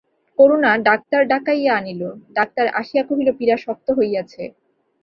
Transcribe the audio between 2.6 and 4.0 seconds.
আসিয়া কহিল পীড়া শক্ত